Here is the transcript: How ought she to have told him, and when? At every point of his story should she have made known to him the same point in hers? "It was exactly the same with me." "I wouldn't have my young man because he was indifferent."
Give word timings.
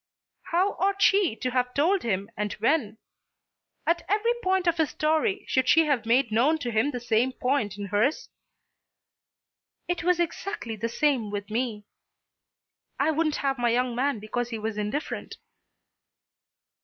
How 0.51 0.73
ought 0.79 0.99
she 0.99 1.35
to 1.35 1.51
have 1.51 1.75
told 1.75 2.01
him, 2.01 2.31
and 2.35 2.53
when? 2.53 2.97
At 3.85 4.03
every 4.09 4.33
point 4.43 4.65
of 4.65 4.77
his 4.77 4.89
story 4.89 5.45
should 5.47 5.67
she 5.69 5.85
have 5.85 6.07
made 6.07 6.31
known 6.31 6.57
to 6.57 6.71
him 6.71 6.89
the 6.89 6.99
same 6.99 7.31
point 7.33 7.77
in 7.77 7.85
hers? 7.85 8.27
"It 9.87 10.03
was 10.03 10.19
exactly 10.19 10.75
the 10.75 10.89
same 10.89 11.29
with 11.29 11.51
me." 11.51 11.85
"I 12.99 13.11
wouldn't 13.11 13.35
have 13.45 13.59
my 13.59 13.69
young 13.69 13.93
man 13.93 14.17
because 14.19 14.49
he 14.49 14.57
was 14.57 14.75
indifferent." 14.75 15.35